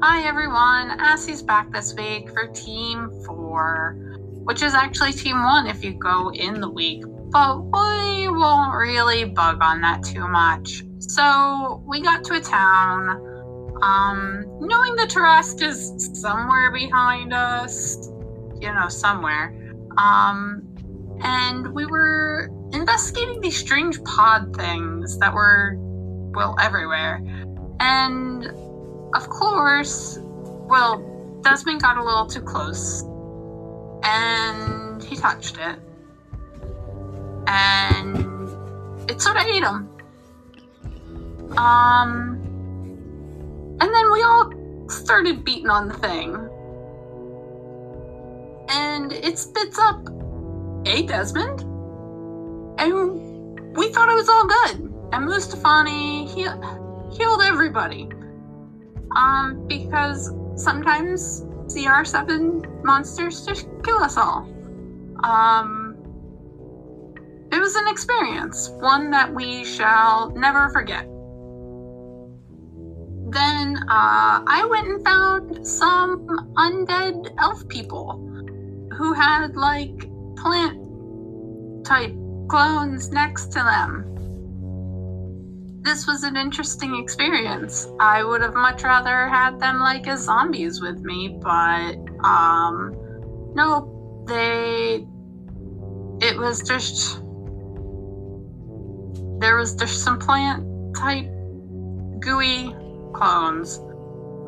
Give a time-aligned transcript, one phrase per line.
[0.00, 3.96] Hi everyone, Assie's back this week for Team 4,
[4.44, 7.02] which is actually Team 1 if you go in the week,
[7.32, 10.84] but we won't really bug on that too much.
[11.00, 13.08] So we got to a town,
[13.82, 18.08] um, knowing the Tarrasque is somewhere behind us,
[18.60, 19.52] you know, somewhere,
[19.96, 20.62] um,
[21.24, 25.74] and we were investigating these strange pod things that were,
[26.36, 27.20] well, everywhere.
[27.80, 28.52] And
[29.14, 33.02] of course, well, Desmond got a little too close
[34.02, 35.78] and he touched it.
[37.46, 39.88] And it sort of ate him.
[41.56, 42.38] Um,
[43.80, 44.52] and then we all
[44.88, 46.34] started beating on the thing.
[48.70, 50.06] And it spits up
[50.84, 51.60] a Desmond.
[52.78, 54.80] And we thought it was all good.
[55.12, 56.42] And Mustafani he
[57.16, 58.08] healed everybody.
[59.16, 64.48] Um, because sometimes CR7 monsters just kill us all.
[65.24, 65.96] Um,
[67.50, 71.04] it was an experience, one that we shall never forget.
[73.30, 78.24] Then uh, I went and found some undead elf people
[78.96, 82.14] who had like plant type
[82.48, 84.17] clones next to them
[85.88, 87.88] this was an interesting experience.
[87.98, 92.94] I would have much rather had them like as zombies with me, but um
[93.54, 95.06] no, they
[96.20, 97.22] it was just
[99.40, 101.26] there was just some plant type
[102.20, 102.74] gooey
[103.14, 103.80] clones.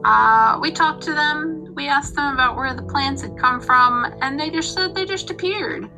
[0.04, 1.72] Uh, we talked to them.
[1.74, 5.06] We asked them about where the plants had come from, and they just said they
[5.06, 5.88] just appeared.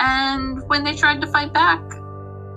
[0.00, 1.80] And when they tried to fight back,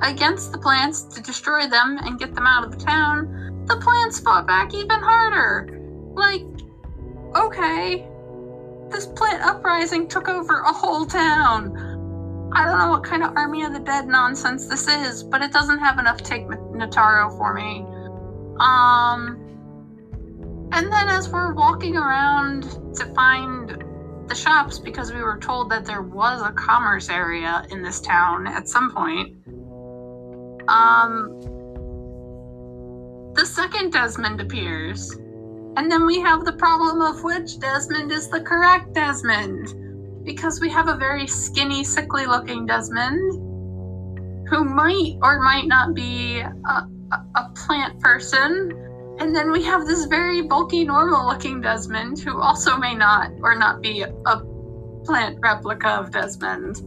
[0.03, 4.19] against the plants to destroy them and get them out of the town, the plants
[4.19, 5.79] fought back even harder.
[6.13, 6.43] Like,
[7.35, 8.05] okay,
[8.91, 12.51] this plant uprising took over a whole town.
[12.53, 15.51] I don't know what kind of army of the dead nonsense this is, but it
[15.51, 17.85] doesn't have enough take Nataro for me.
[18.59, 19.39] Um,
[20.71, 22.63] and then as we're walking around
[22.95, 23.83] to find
[24.27, 28.47] the shops, because we were told that there was a commerce area in this town
[28.47, 29.35] at some point,
[30.67, 31.39] um,
[33.35, 35.11] the second Desmond appears.
[35.75, 40.23] And then we have the problem of which Desmond is the correct Desmond.
[40.23, 43.49] Because we have a very skinny, sickly looking Desmond
[44.49, 46.87] who might or might not be a,
[47.35, 48.71] a, plant person.
[49.19, 53.55] And then we have this very bulky, normal looking Desmond who also may not or
[53.55, 54.41] not be a
[55.05, 56.77] plant replica of Desmond.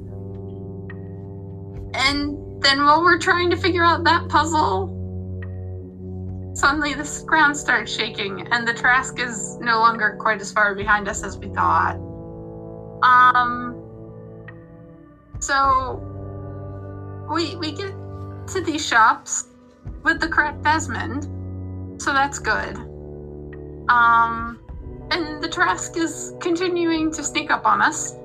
[1.94, 4.88] And then while we're trying to figure out that puzzle,
[6.52, 11.06] suddenly the ground starts shaking and the Tarrasque is no longer quite as far behind
[11.06, 11.94] us as we thought.
[13.04, 13.80] Um
[15.38, 16.02] so
[17.32, 17.94] we we get
[18.48, 19.44] to these shops
[20.02, 22.76] with the correct Desmond, so that's good.
[23.88, 24.58] Um
[25.12, 28.16] and the Tarrasque is continuing to sneak up on us.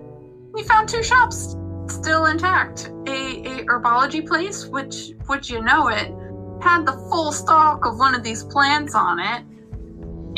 [0.52, 1.56] We found two shops
[1.88, 2.92] still intact.
[3.08, 6.14] A, a herbology place, which which you know it,
[6.62, 9.42] had the full stalk of one of these plants on it,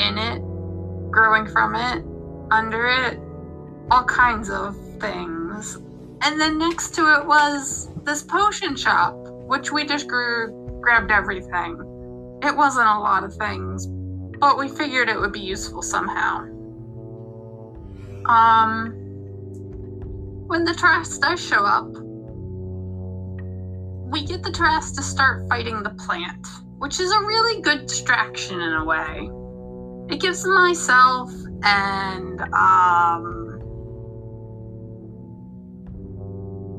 [0.02, 0.42] in it,
[1.12, 2.04] growing from it,
[2.52, 3.20] under it,
[3.92, 5.78] all kinds of things.
[6.22, 9.14] And then next to it was this potion shop,
[9.48, 12.40] which we just grew, grabbed everything.
[12.42, 13.88] It wasn't a lot of things,
[14.40, 16.50] but we figured it would be useful somehow.
[18.26, 19.03] Um,
[20.48, 21.88] when the Tarrasque does show up,
[24.12, 26.46] we get the Tarrasque to start fighting the plant,
[26.78, 29.30] which is a really good distraction in a way.
[30.10, 31.32] It gives myself
[31.64, 33.60] and um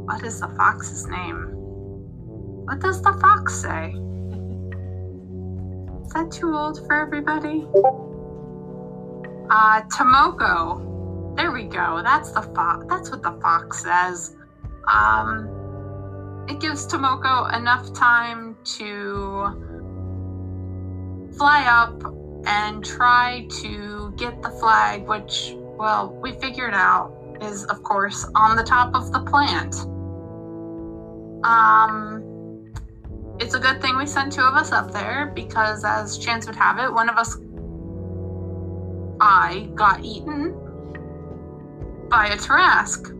[0.04, 1.50] what is the fox's name?
[2.66, 3.94] What does the fox say?
[6.04, 7.66] Is that too old for everybody?
[9.50, 10.93] Uh Tomoko
[11.36, 12.00] there we go.
[12.02, 12.86] That's the fox.
[12.88, 14.36] That's what the fox says.
[14.86, 19.72] Um, it gives Tomoko enough time to
[21.36, 22.02] fly up
[22.46, 28.56] and try to get the flag, which, well, we figured out is, of course, on
[28.56, 29.74] the top of the plant.
[31.44, 32.72] Um,
[33.40, 36.56] it's a good thing we sent two of us up there because, as chance would
[36.56, 37.36] have it, one of us,
[39.20, 40.63] I, got eaten
[42.14, 43.10] by a Tarrasque.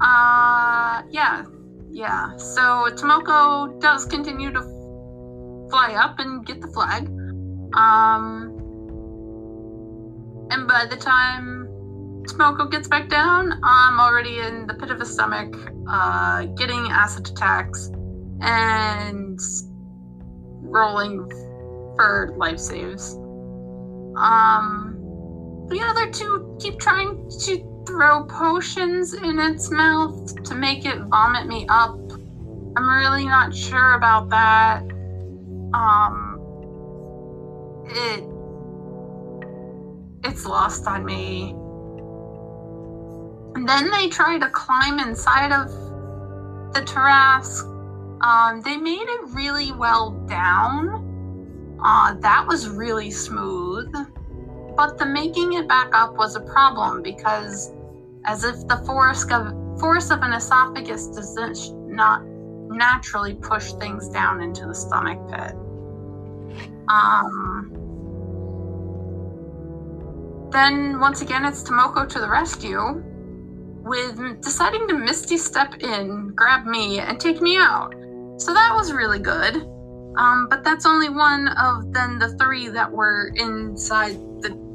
[0.00, 1.44] Uh, yeah,
[1.90, 2.34] yeah.
[2.38, 4.62] So Tomoko does continue to
[5.68, 7.06] fly up and get the flag.
[7.74, 8.56] Um,
[10.50, 11.68] And by the time
[12.26, 15.54] Tomoko gets back down, I'm already in the pit of his stomach,
[15.86, 17.90] uh, getting acid attacks
[18.40, 19.38] and
[20.62, 21.30] rolling
[21.96, 23.14] for life saves.
[24.16, 24.89] Um,
[25.70, 31.46] the other two keep trying to throw potions in its mouth to make it vomit
[31.46, 31.96] me up.
[32.76, 34.82] I'm really not sure about that.
[35.72, 36.36] Um,
[37.86, 38.24] it
[40.24, 41.54] it's lost on me.
[43.54, 45.68] And then they try to climb inside of
[46.74, 47.64] the Tarrasque.
[48.22, 51.78] Um, they made it really well down.
[51.82, 53.92] Uh, that was really smooth.
[54.80, 57.70] But the making it back up was a problem because,
[58.24, 61.58] as if the force of, force of an esophagus doesn't
[62.70, 65.52] naturally push things down into the stomach pit.
[66.88, 67.70] Um,
[70.50, 73.04] then once again, it's Tomoko to the rescue,
[73.84, 77.92] with deciding to Misty step in, grab me, and take me out.
[78.38, 79.56] So that was really good.
[80.16, 84.16] Um, but that's only one of then the three that were inside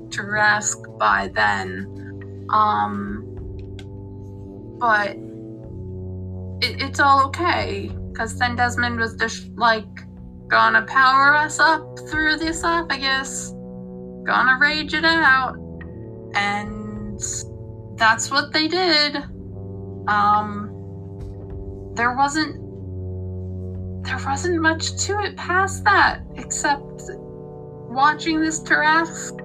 [0.10, 2.48] the Tarrasque by then.
[2.50, 3.36] Um,
[4.80, 5.12] but
[6.62, 9.86] it, it's all okay because then Desmond was just like
[10.48, 13.52] gonna power us up through the esophagus,
[14.26, 15.56] gonna rage it out,
[16.36, 17.20] and
[17.98, 19.18] that's what they did.
[20.08, 20.72] Um,
[21.96, 22.62] there wasn't
[24.06, 27.10] there wasn't much to it past that, except
[27.90, 29.42] watching this Tarrasque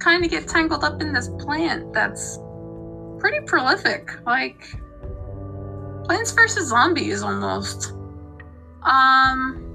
[0.00, 2.38] kind of get tangled up in this plant that's
[3.18, 4.10] pretty prolific.
[4.26, 4.60] Like
[6.04, 6.68] Plants vs.
[6.68, 7.92] Zombies almost.
[8.82, 9.66] Um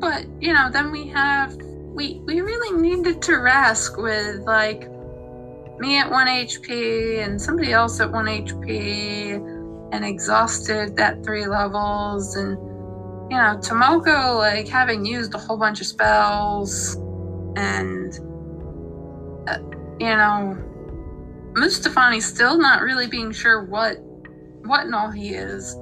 [0.00, 4.88] but you know, then we have we we really needed Tarrasque with like
[5.80, 9.34] me at 1 HP and somebody else at 1 HP
[9.92, 12.58] and exhausted at three levels and
[13.30, 16.96] you know tomoko like having used a whole bunch of spells
[17.56, 18.20] and
[19.48, 19.58] uh,
[19.98, 20.56] you know
[21.54, 23.96] mustafani still not really being sure what
[24.64, 25.76] what and all he is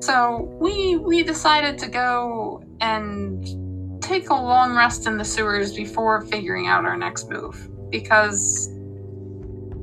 [0.00, 3.46] so we we decided to go and
[4.02, 8.68] take a long rest in the sewers before figuring out our next move because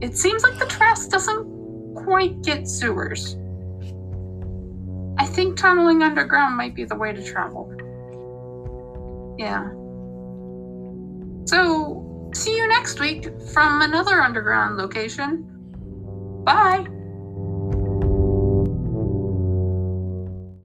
[0.01, 3.37] it seems like the Tarrasque doesn't quite get sewers.
[5.17, 7.71] I think tunneling underground might be the way to travel.
[9.37, 9.69] Yeah.
[11.45, 12.04] So,
[12.35, 15.45] see you next week from another underground location.
[16.43, 16.85] Bye!